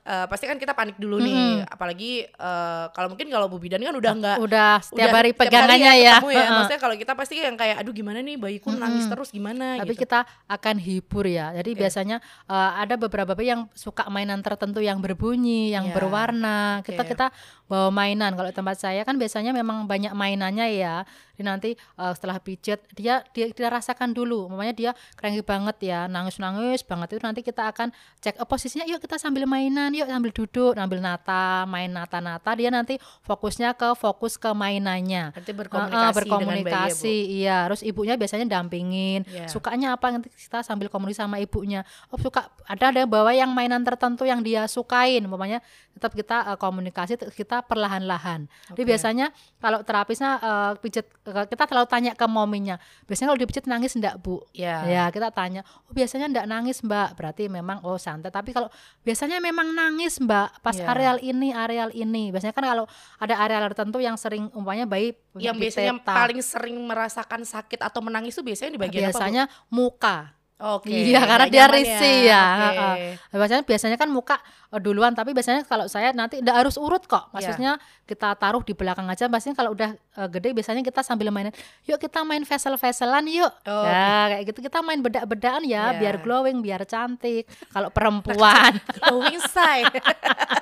eh, 0.02 0.26
pasti 0.26 0.44
kan 0.44 0.58
kita 0.58 0.74
panik 0.74 0.98
dulu 0.98 1.16
nih, 1.18 1.62
apalagi 1.64 2.26
eh, 2.26 2.84
kalau 2.90 3.08
mungkin 3.08 3.26
kalau 3.28 3.46
Bu 3.46 3.56
Bidan 3.56 3.78
kan 3.78 3.94
udah 3.94 4.12
nggak 4.12 4.36
Udah 4.40 4.82
setiap 4.82 5.06
udah 5.06 5.16
hari 5.16 5.30
pegangannya 5.32 5.92
ya. 5.96 6.18
ketemu 6.18 6.28
ya. 6.28 6.40
Heeh. 6.40 6.52
Maksudnya 6.56 6.80
kalau 6.80 6.94
kita 6.96 7.12
pasti 7.14 7.34
yang 7.38 7.54
kayak 7.54 7.76
aduh 7.78 7.94
gimana 7.94 8.18
nih 8.18 8.34
bayiku 8.34 8.72
nangis 8.72 9.06
terus 9.06 9.30
gimana 9.30 9.78
Tapi 9.78 9.94
gitu. 9.94 10.02
kita 10.02 10.26
akan 10.46 10.76
hibur 10.76 11.24
ya. 11.24 11.54
Jadi 11.54 11.70
Oke. 11.70 11.78
biasanya 11.78 12.16
uh, 12.46 12.74
ada 12.74 12.96
beberapa 12.96 13.32
bayi 13.32 13.52
yang 13.52 13.70
suka 13.72 14.08
mainan 14.08 14.40
tertentu 14.40 14.80
yang 14.80 14.98
berbunyi, 14.98 15.70
yang 15.70 15.86
Ya. 15.86 15.94
berwarna. 15.94 16.58
Kita 16.82 17.02
Oke. 17.02 17.12
kita 17.12 17.26
bawa 17.66 17.88
mainan. 17.88 18.34
Kalau 18.34 18.50
tempat 18.50 18.79
saya 18.80 19.04
kan 19.04 19.20
biasanya 19.20 19.52
memang 19.52 19.84
banyak 19.84 20.12
mainannya 20.16 20.66
ya. 20.80 21.04
Jadi 21.40 21.48
nanti 21.48 21.70
uh, 21.96 22.12
setelah 22.12 22.36
pijat 22.36 22.84
dia 22.92 23.24
dia 23.32 23.48
dia 23.48 23.68
rasakan 23.72 24.12
dulu. 24.12 24.52
Mamanya 24.52 24.76
dia 24.76 24.90
cranky 25.16 25.40
banget 25.40 25.80
ya, 25.80 26.04
nangis-nangis 26.04 26.84
banget 26.84 27.16
itu 27.16 27.24
nanti 27.24 27.40
kita 27.40 27.72
akan 27.72 27.88
cek 28.20 28.36
oh, 28.36 28.44
posisinya 28.44 28.84
yuk 28.84 29.00
kita 29.00 29.16
sambil 29.16 29.48
mainan, 29.48 29.88
yuk 29.96 30.04
sambil 30.04 30.36
duduk, 30.36 30.76
sambil 30.76 31.00
nata, 31.00 31.64
main 31.64 31.88
nata-nata. 31.88 32.52
Dia 32.52 32.68
nanti 32.68 33.00
fokusnya 33.24 33.72
ke 33.72 33.96
fokus 33.96 34.36
ke 34.36 34.52
mainannya. 34.52 35.32
Nanti 35.32 35.56
berkomunikasi, 35.56 36.16
berkomunikasi, 36.20 36.68
berkomunikasi 36.68 37.16
iya 37.30 37.64
terus 37.64 37.80
ibunya 37.80 38.20
biasanya 38.20 38.44
dampingin 38.44 39.22
Iya. 39.24 39.46
sukanya 39.46 39.94
apa 39.94 40.10
nanti 40.10 40.28
kita 40.28 40.60
sambil 40.60 40.90
komunikasi 40.90 41.22
sama 41.22 41.38
ibunya 41.38 41.86
oh 42.10 42.18
suka 42.18 42.50
ada 42.66 42.90
ada 42.90 42.98
yang 43.00 43.08
bawa 43.08 43.30
yang 43.30 43.54
mainan 43.54 43.80
tertentu 43.80 44.26
yang 44.26 44.42
dia 44.42 44.66
sukain 44.66 45.22
umpamanya 45.22 45.62
tetap 45.94 46.12
kita 46.12 46.52
eh, 46.52 46.58
komunikasi 46.58 47.14
kita 47.30 47.62
perlahan-lahan 47.64 48.50
jadi 48.74 48.82
Oke. 48.82 48.90
biasanya 48.90 49.26
kalau 49.62 49.86
terapisnya 49.86 50.42
pijet 50.82 51.06
ke- 51.22 51.29
kita 51.32 51.64
terlalu 51.64 51.86
tanya 51.86 52.12
ke 52.12 52.26
mominya. 52.26 52.76
Biasanya 53.04 53.30
kalau 53.30 53.40
dipijit 53.40 53.64
nangis 53.64 53.94
enggak, 53.94 54.18
Bu? 54.18 54.42
Ya. 54.50 54.82
Ya, 54.84 55.04
kita 55.08 55.30
tanya, 55.30 55.62
"Oh, 55.86 55.92
biasanya 55.92 56.26
enggak 56.26 56.46
nangis, 56.46 56.82
Mbak." 56.82 57.14
Berarti 57.14 57.46
memang 57.46 57.80
oh 57.82 57.96
santai. 57.96 58.28
Tapi 58.28 58.50
kalau 58.50 58.68
biasanya 59.00 59.38
memang 59.38 59.70
nangis, 59.70 60.18
Mbak, 60.18 60.60
pas 60.60 60.76
Ya. 60.76 60.88
areal 60.88 61.16
ini, 61.20 61.50
areal 61.50 61.90
ini. 61.90 62.30
Biasanya 62.30 62.52
kan 62.52 62.64
kalau 62.64 62.84
ada 63.16 63.34
areal 63.38 63.62
tertentu 63.70 63.98
yang 63.98 64.16
sering 64.16 64.50
umpamanya 64.50 64.84
bayi 64.84 65.14
Yang 65.36 65.56
biasanya 65.62 65.92
diteta. 65.96 66.14
paling 66.16 66.40
sering 66.40 66.76
merasakan 66.82 67.40
sakit 67.44 67.80
atau 67.80 68.00
menangis 68.02 68.34
itu 68.34 68.42
biasanya 68.42 68.74
di 68.74 68.80
bagian 68.80 69.02
biasanya 69.08 69.44
muka. 69.70 70.16
apa, 70.18 70.34
Bu? 70.34 70.39
Oke. 70.60 70.92
Iya, 70.92 71.24
karena 71.24 71.46
dia 71.48 71.64
risih 71.66 72.16
ya, 72.28 72.44
Oke. 72.44 72.64
heeh. 72.76 72.96
Biasanya 73.32 73.62
biasanya 73.64 73.96
kan 73.96 74.12
muka 74.12 74.36
eh, 74.68 74.76
duluan, 74.76 75.16
tapi 75.16 75.32
biasanya 75.32 75.64
kalau 75.64 75.88
saya 75.88 76.12
nanti 76.12 76.36
enggak 76.44 76.60
harus 76.60 76.76
urut 76.76 77.00
kok. 77.08 77.32
Iya. 77.32 77.32
Maksudnya 77.32 77.72
kita 78.04 78.36
taruh 78.36 78.60
di 78.60 78.76
belakang 78.76 79.08
aja. 79.08 79.24
Pastinya 79.26 79.56
kalau 79.56 79.72
udah 79.72 79.96
eh, 79.96 80.28
gede 80.28 80.52
biasanya 80.52 80.84
kita 80.84 81.00
sambil 81.00 81.32
mainin, 81.32 81.56
"Yuk 81.88 81.96
kita 81.96 82.20
main 82.22 82.44
vessel-vesselan 82.44 83.24
yuk." 83.32 83.52
Oh, 83.64 83.88
ya, 83.88 84.36
kayak 84.36 84.44
gitu 84.52 84.60
kita 84.60 84.84
main 84.84 85.00
bedak-bedakan 85.00 85.64
ya, 85.64 85.96
Iya. 85.96 85.98
biar 85.98 86.14
glowing, 86.20 86.60
biar 86.60 86.84
cantik. 86.84 87.48
Kalau 87.72 87.88
perempuan. 87.88 88.76
Glowing 89.00 89.40
side. 89.40 89.96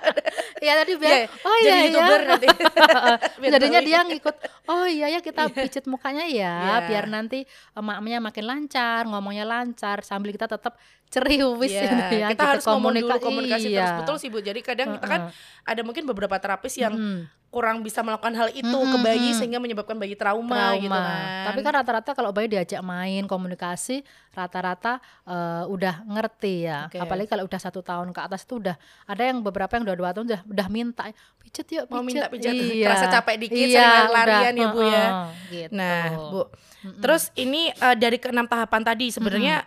ya 0.59 0.73
tadi 0.77 0.93
biar 0.95 1.11
Iya, 1.11 1.27
oh 1.41 1.57
iya 1.57 1.71
jadi 1.71 1.87
youtuber 1.89 2.21
ya. 2.21 2.29
nanti. 2.29 2.47
Biar 3.41 3.51
Jadinya 3.55 3.81
dia 3.81 3.99
ngikut, 4.03 4.35
oh 4.67 4.85
iya 4.85 5.07
ya 5.09 5.21
kita 5.21 5.47
pijit 5.49 5.85
mukanya 5.85 6.25
ya, 6.25 6.55
Iya. 6.81 6.87
biar 6.87 7.05
nanti 7.07 7.47
emaknya 7.73 8.19
makin 8.19 8.45
lancar, 8.45 9.03
ngomongnya 9.05 9.45
lancar, 9.45 10.03
sambil 10.03 10.31
kita 10.31 10.47
tetap 10.47 10.75
ceriwis 11.09 11.71
Iya, 11.71 11.83
gitu 11.85 12.15
ya. 12.17 12.27
kita 12.29 12.45
harus 12.45 12.65
ngomong 12.65 12.93
dulu 12.93 13.07
komunika- 13.09 13.23
komunikasi 13.23 13.69
iya. 13.69 13.81
terus 13.81 13.93
betul 14.03 14.17
sih 14.19 14.29
Bu. 14.29 14.39
Jadi 14.41 14.61
kadang 14.61 14.93
kita 14.93 15.07
kan 15.07 15.23
ada 15.63 15.81
mungkin 15.81 16.05
beberapa 16.05 16.37
terapis 16.37 16.75
yang 16.77 16.93
Mm, 16.93 17.21
kurang 17.49 17.81
bisa 17.81 18.05
melakukan 18.05 18.37
hal 18.37 18.49
itu 18.53 18.69
Mm-mm, 18.69 18.93
ke 18.93 18.99
bayi 19.01 19.33
mm. 19.33 19.37
sehingga 19.41 19.57
menyebabkan 19.57 19.97
bayi 19.97 20.13
trauma, 20.13 20.77
trauma. 20.77 20.85
gitu 20.85 20.93
kan. 20.93 21.45
Tapi 21.49 21.59
kan 21.65 21.73
rata-rata 21.81 22.11
kalau 22.13 22.29
bayi 22.29 22.45
diajak 22.45 22.85
main 22.85 23.25
komunikasi, 23.25 24.05
rata-rata 24.37 25.01
eh, 25.25 25.65
udah 25.65 26.05
ngerti 26.05 26.69
ya. 26.69 26.93
Oke. 26.93 27.01
Apalagi 27.01 27.29
kalau 27.33 27.49
udah 27.49 27.61
satu 27.61 27.81
tahun 27.81 28.13
ke 28.13 28.21
atas 28.21 28.45
itu 28.45 28.61
udah 28.61 28.77
ada 29.09 29.23
yang 29.25 29.41
beberapa 29.41 29.81
yang 29.81 29.89
udah 29.89 29.97
dua 29.97 30.11
tahun 30.13 30.27
udah 30.29 30.41
udah 30.45 30.67
minta 30.69 31.09
pijet 31.41 31.67
yuk 31.73 31.85
pijet. 31.89 31.97
Mau 31.97 32.05
minta 32.05 32.27
pijat, 32.29 32.53
Iya. 32.69 32.85
kerasa 32.85 33.07
capek 33.09 33.37
dikit, 33.41 33.65
iya, 33.65 33.73
sering 33.73 33.89
udah, 33.89 34.13
lari-larian 34.13 34.55
ya, 34.55 34.69
Bu, 34.69 34.81
ya. 34.85 34.93
heeh, 34.93 35.27
gitu. 35.49 35.73
Nah, 35.73 36.05
Bu. 36.29 36.43
Terus 37.01 37.23
ini 37.33 37.73
eh, 37.73 37.97
dari 37.97 38.21
keenam 38.21 38.45
tahapan 38.45 38.83
tadi 38.85 39.09
sebenarnya 39.09 39.65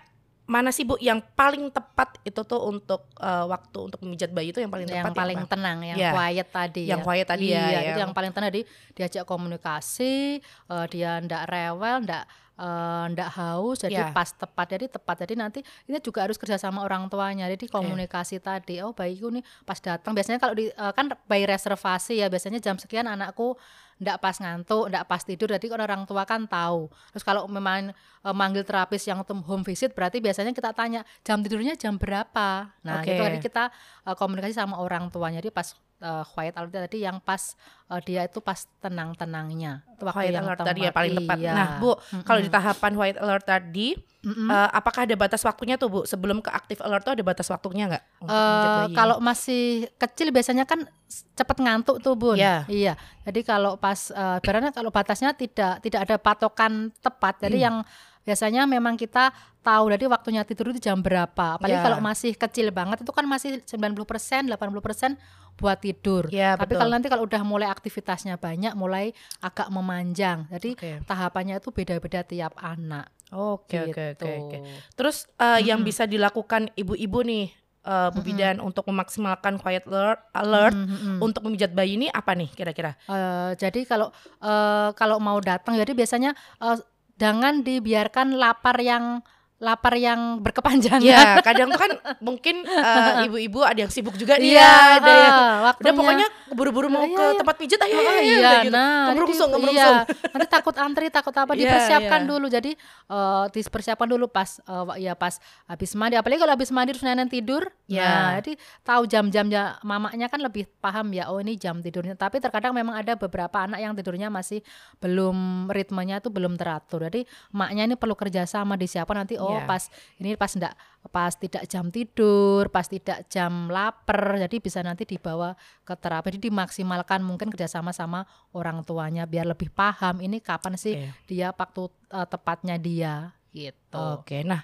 mana 0.51 0.67
sih 0.69 0.83
Bu 0.83 0.99
yang 0.99 1.23
paling 1.31 1.71
tepat 1.71 2.19
itu 2.21 2.43
tuh 2.43 2.59
untuk 2.67 3.07
eh, 3.15 3.45
waktu 3.47 3.87
untuk 3.87 3.99
memijat 4.03 4.29
bayi 4.29 4.51
itu 4.51 4.59
yang 4.59 4.67
paling 4.67 4.83
yang 4.83 5.07
tepat 5.07 5.15
paling 5.15 5.39
apa? 5.39 5.49
tenang, 5.49 5.77
yang 5.81 5.95
Iya. 5.97 6.11
quiet 6.11 6.47
tadi 6.51 6.83
Yang 6.91 6.99
ya. 6.99 7.05
quiet 7.07 7.27
tadi 7.27 7.45
ya, 7.47 7.55
iya, 7.55 7.63
itu 7.63 7.71
yang- 7.87 7.99
yang 8.03 8.11
paling 8.11 8.31
tenang 8.31 8.51
di 8.51 8.61
diajak 8.91 9.23
komunikasi, 9.23 10.43
eh, 10.43 10.85
dia 10.87 11.17
ndak 11.19 11.47
rewel, 11.47 12.03
ndak 12.03 12.23
eh, 12.57 13.05
ndak 13.09 13.29
haus, 13.33 13.81
jadi 13.81 14.05
Iya. 14.05 14.13
pas 14.13 14.29
tepat, 14.29 14.67
jadi 14.69 14.85
tepat. 14.85 15.25
Jadi 15.25 15.33
nanti 15.33 15.59
ini 15.87 15.97
juga 15.97 16.21
harus 16.21 16.37
kerja 16.37 16.61
sama 16.61 16.85
orang 16.85 17.09
tuanya. 17.09 17.49
Jadi 17.49 17.65
komunikasi 17.65 18.37
tadi, 18.37 18.77
oh 18.85 18.93
bayiku 18.93 19.33
nih 19.33 19.41
pas 19.65 19.81
datang, 19.81 20.13
biasanya 20.13 20.37
kalau 20.37 20.53
di 20.53 20.69
eh, 20.69 20.93
kan 20.93 21.09
bayi 21.25 21.49
reservasi 21.49 22.21
ya, 22.21 22.29
biasanya 22.29 22.61
jam 22.61 22.77
sekian 22.77 23.09
anakku 23.09 23.57
ndak 24.01 24.17
pas 24.17 24.33
ngantuk, 24.33 24.89
ndak 24.89 25.05
pas 25.05 25.21
tidur, 25.21 25.53
jadi 25.53 25.61
kan 25.61 25.79
orang 25.85 26.01
tua 26.09 26.25
kan 26.25 26.49
tahu. 26.49 26.89
Terus 27.13 27.21
kalau 27.21 27.45
memang 27.45 27.93
eh, 27.93 28.35
manggil 28.35 28.65
terapis 28.65 29.05
yang 29.05 29.21
home 29.21 29.61
visit, 29.61 29.93
berarti 29.93 30.17
biasanya 30.17 30.51
kita 30.57 30.73
tanya 30.73 31.05
jam 31.21 31.45
tidurnya 31.45 31.77
jam 31.77 32.01
berapa. 32.01 32.73
Nah, 32.81 33.05
Oke. 33.05 33.13
gitu 33.13 33.21
jadi 33.21 33.37
kita 33.37 33.63
eh, 34.09 34.15
komunikasi 34.17 34.57
sama 34.57 34.81
orang 34.81 35.13
tuanya. 35.13 35.37
Jadi 35.37 35.53
pas 35.53 35.77
eh, 36.01 36.23
quiet 36.27 36.57
alert 36.57 36.73
tadi 36.89 37.05
yang 37.05 37.21
pas 37.21 37.53
eh, 37.87 38.01
dia 38.01 38.25
itu 38.25 38.41
pas 38.41 38.57
tenang-tenangnya. 38.81 39.85
White 40.01 40.33
yang 40.33 40.45
alert 40.49 40.65
tadi 40.65 40.81
ya 40.83 40.91
paling 40.91 41.13
tepat. 41.21 41.37
Iya. 41.37 41.53
Nah, 41.53 41.67
Bu, 41.77 41.93
kalau 42.25 42.41
di 42.41 42.49
tahapan 42.49 42.93
white 42.97 43.19
alert 43.21 43.45
tadi 43.45 43.93
Mm-mm. 44.21 44.49
eh, 44.49 44.69
apakah 44.73 45.05
ada 45.05 45.15
batas 45.17 45.41
waktunya 45.45 45.77
tuh 45.77 45.89
Bu? 45.89 45.99
Sebelum 46.05 46.41
ke 46.41 46.49
active 46.49 46.81
alert 46.81 47.05
tuh 47.05 47.13
ada 47.13 47.23
batas 47.25 47.47
waktunya 47.49 47.85
nggak? 47.89 48.03
bayi? 48.21 48.93
kalau 48.97 49.17
masih 49.21 49.89
kecil 49.97 50.33
biasanya 50.33 50.65
kan 50.65 50.85
cepet 51.09 51.57
ngantuk 51.61 52.01
tuh 52.01 52.13
bun. 52.17 52.37
Iya. 52.37 52.65
Iya. 52.65 52.93
Jadi 53.25 53.41
kalau 53.45 53.77
pas 53.77 54.09
uh, 54.13 54.41
ibaratnya 54.41 54.73
kalau 54.73 54.89
batasnya 54.89 55.33
tidak 55.37 55.81
tidak 55.85 56.09
ada 56.09 56.15
patokan 56.17 56.89
tepat. 57.01 57.37
Jadi 57.45 57.57
Hmm. 57.61 57.65
yang 57.69 57.77
biasanya 58.21 58.63
memang 58.63 58.95
kita 58.95 59.29
tahu 59.61 59.93
jadi 59.93 60.05
waktunya 60.05 60.41
tidur 60.41 60.73
itu 60.73 60.81
jam 60.81 60.97
berapa. 60.99 61.57
Apalagi 61.57 61.77
Iya. 61.77 61.85
kalau 61.85 61.99
masih 62.01 62.33
kecil 62.33 62.69
banget 62.69 63.01
itu 63.01 63.11
kan 63.13 63.25
masih 63.25 63.61
90% 63.63 64.49
80% 64.49 65.17
buat 65.55 65.77
tidur. 65.77 66.25
Iya, 66.33 66.57
Tapi 66.57 66.73
betul. 66.73 66.79
kalau 66.81 66.91
nanti 66.91 67.07
kalau 67.07 67.23
udah 67.25 67.41
mulai 67.45 67.69
aktivitasnya 67.69 68.41
banyak, 68.41 68.73
mulai 68.73 69.13
agak 69.37 69.69
memanjang. 69.69 70.49
Jadi 70.49 70.73
Oke. 70.73 70.91
tahapannya 71.05 71.61
itu 71.61 71.69
beda-beda 71.69 72.21
tiap 72.23 72.57
anak. 72.57 73.13
Oke, 73.29 73.77
oke, 73.79 74.17
gitu. 74.17 74.25
oke, 74.25 74.31
oke. 74.43 74.57
Terus 74.93 75.29
eh, 75.37 75.61
yang 75.63 75.81
bisa 75.81 76.03
dilakukan 76.03 76.73
ibu-ibu 76.73 77.21
nih 77.21 77.45
eh, 77.81 78.09
Bu 78.11 78.21
Bidan 78.21 78.57
untuk 78.59 78.83
memaksimalkan 78.85 79.55
quiet 79.55 79.85
alert, 79.85 80.21
alert 80.33 80.75
Mm, 80.75 80.85
mm, 80.85 80.97
mm. 80.97 81.19
untuk 81.21 81.41
memijat 81.45 81.71
bayi 81.71 81.95
ini 81.95 82.07
apa 82.09 82.33
nih 82.33 82.49
kira-kira? 82.49 82.97
Eh, 83.05 83.51
jadi 83.55 83.85
kalau 83.85 84.09
eh, 84.37 84.89
kalau 84.93 85.17
mau 85.17 85.37
datang 85.37 85.73
jadi 85.73 85.91
biasanya 85.91 86.33
eh, 86.59 86.77
jangan 87.21 87.61
dibiarkan 87.61 88.33
lapar 88.33 88.81
yang 88.81 89.21
lapar 89.61 89.93
yang 89.93 90.41
berkepanjangan. 90.41 91.05
Ya, 91.05 91.37
kadang 91.45 91.69
tuh 91.69 91.77
kan 91.77 91.91
mungkin 92.17 92.65
eh, 92.65 93.29
ibu-ibu 93.29 93.61
ada 93.61 93.77
yang 93.77 93.93
sibuk 93.93 94.17
juga 94.17 94.35
nih 94.35 94.57
Iya, 94.57 94.65
ya, 94.65 94.73
ada 94.97 95.11
yang 95.13 95.35
udah 95.77 95.93
pokoknya 95.93 96.27
buru-buru 96.49 96.89
mau 96.89 97.05
Iya, 97.05 97.13
ke 97.13 97.23
iya. 97.23 97.37
tempat 97.37 97.55
pijat 97.55 97.79
ayo, 97.79 97.93
Oh, 97.93 98.01
iya, 98.17 98.37
udah 98.41 98.61
gitu. 98.65 98.73
nah, 98.73 98.97
ngemerungsung. 99.13 99.49
iya, 99.69 99.87
nanti 100.09 100.47
takut 100.49 100.73
antri, 100.75 101.05
takut 101.07 101.29
apa, 101.31 101.53
Iya, 101.53 101.61
dipersiapkan 101.61 102.19
iya. 102.19 102.29
dulu. 102.29 102.45
Jadi 102.49 102.71
eh, 103.07 103.43
dipersiapkan 103.47 104.07
dulu 104.09 104.25
pas 104.27 104.49
wa- 104.65 104.97
ya 104.97 105.13
pas 105.13 105.37
habis 105.65 105.93
mandi. 105.93 106.17
Apalagi 106.17 106.41
kalau 106.41 106.53
habis 106.57 106.73
mandi 106.73 106.97
terus 106.97 107.05
nenek 107.05 107.29
tidur. 107.29 107.69
Iya. 107.85 108.01
Nah, 108.01 108.29
jadi 108.41 108.57
tahu 108.81 109.05
jam-jamnya 109.05 109.77
mamanya 109.81 110.25
kan 110.25 110.41
lebih 110.41 110.65
paham 110.81 111.13
ya. 111.13 111.29
Oh 111.29 111.37
ini 111.37 111.53
jam 111.53 111.77
tidurnya. 111.79 112.17
Tapi 112.17 112.41
terkadang 112.41 112.73
memang 112.73 112.97
ada 112.97 113.13
beberapa 113.13 113.61
anak 113.61 113.77
yang 113.77 113.93
tidurnya 113.93 114.33
masih 114.33 114.65
belum 114.97 115.69
ritmenya 115.69 116.17
itu 116.17 116.33
belum 116.33 116.57
teratur. 116.57 117.05
Jadi 117.05 117.23
maknya 117.51 117.85
ini 117.85 117.93
perlu 117.93 118.17
kerjasama 118.17 118.73
disiapkan 118.73 119.21
nanti. 119.21 119.37
Oh 119.37 119.50
Iya. 119.59 119.67
pas 119.67 119.83
ini 120.21 120.29
pas 120.39 120.51
enggak 120.55 120.75
pas 121.09 121.33
tidak 121.33 121.65
jam 121.65 121.89
tidur, 121.89 122.69
pas 122.69 122.85
tidak 122.85 123.25
jam 123.25 123.73
lapar, 123.73 124.37
jadi 124.37 124.61
bisa 124.61 124.85
nanti 124.85 125.09
dibawa 125.09 125.57
ke 125.81 125.97
terapi, 125.97 126.37
jadi 126.37 126.53
dimaksimalkan 126.53 127.25
mungkin 127.25 127.49
kerjasama 127.49 127.89
sama 127.89 128.29
orang 128.53 128.85
tuanya 128.85 129.25
biar 129.25 129.49
lebih 129.49 129.73
paham 129.73 130.21
ini 130.21 130.37
kapan 130.37 130.77
sih 130.77 130.93
Oke. 131.01 131.25
dia 131.25 131.49
waktu 131.49 131.89
eh, 132.13 132.27
tepatnya 132.29 132.77
dia 132.77 133.33
gitu. 133.49 134.21
Oke, 134.21 134.45
nah 134.45 134.61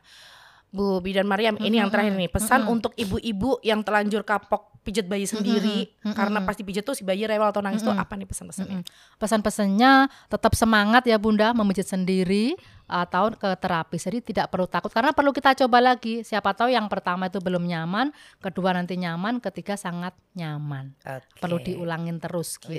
Bu 0.77 1.01
Bidan 1.01 1.25
Mariam 1.25 1.57
ini 1.57 1.81
yang 1.81 1.89
terakhir 1.89 2.13
nih 2.13 2.29
pesan 2.29 2.69
untuk 2.69 2.93
ibu-ibu 2.93 3.57
yang 3.65 3.81
telanjur 3.81 4.21
kapok 4.21 4.77
pijat 4.85 5.03
bayi 5.03 5.25
sendiri 5.25 5.89
karena 6.13 6.45
pasti 6.45 6.61
pijat 6.61 6.85
tuh 6.85 6.93
si 6.93 7.01
bayi 7.01 7.25
rewel 7.25 7.49
atau 7.49 7.59
nangis 7.59 7.81
tuh 7.81 7.91
apa 7.91 8.13
nih 8.13 8.23
pesan-pesannya? 8.23 8.85
Pesan-pesannya 9.17 9.91
tetap 10.29 10.53
semangat 10.53 11.03
ya 11.03 11.17
Bunda 11.17 11.51
memijit 11.51 11.89
sendiri 11.89 12.53
atau 12.87 13.27
ke 13.35 13.51
terapis. 13.59 13.99
Jadi 13.99 14.23
tidak 14.23 14.47
perlu 14.47 14.63
takut 14.63 14.87
karena 14.87 15.11
perlu 15.11 15.35
kita 15.35 15.51
coba 15.59 15.83
lagi. 15.83 16.23
Siapa 16.23 16.55
tahu 16.55 16.71
yang 16.71 16.87
pertama 16.87 17.27
itu 17.27 17.43
belum 17.43 17.67
nyaman, 17.67 18.15
kedua 18.39 18.71
nanti 18.71 18.95
nyaman, 18.95 19.43
ketiga 19.43 19.75
sangat 19.75 20.15
nyaman. 20.31 20.95
Oke. 21.03 21.43
Perlu 21.43 21.59
diulangin 21.59 22.15
terus 22.23 22.55
gitu. 22.55 22.71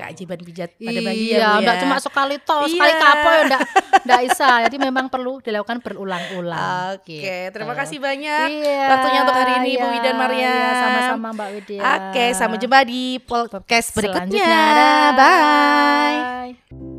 keajaiban 0.00 0.40
pijat 0.40 0.72
pada 0.72 1.00
bayi 1.04 1.36
Iya, 1.36 1.36
ya, 1.36 1.48
enggak 1.60 1.76
ya. 1.76 1.82
cuma 1.84 1.96
sekali 2.00 2.36
toh, 2.40 2.64
sekali 2.64 2.92
Iya. 2.96 3.02
kapo 3.04 3.28
ya 3.28 3.40
enggak 3.44 3.62
enggak 4.04 4.20
bisa. 4.28 4.48
Jadi 4.68 4.76
memang 4.78 5.06
perlu 5.08 5.38
dilakukan 5.40 5.78
berulang-ulang. 5.80 6.98
Oke, 6.98 7.18
gitu. 7.18 7.52
terima 7.54 7.74
kasih 7.78 7.98
banyak 7.98 8.48
Iya, 8.50 8.82
waktunya 8.90 9.20
untuk 9.24 9.36
hari 9.36 9.52
ini 9.64 9.70
Bu 9.78 9.86
iya, 9.86 9.92
Widan 9.96 10.16
Maria. 10.18 10.42
iya, 10.42 10.68
sama-sama 10.76 11.28
Mbak 11.32 11.48
Widya. 11.56 11.80
Oke, 11.80 12.24
sampai 12.34 12.58
jumpa 12.60 12.78
di 12.84 13.02
podcast 13.22 13.88
berikutnya. 13.94 14.52
Bye. 15.16 16.18
Bye. 16.70 16.91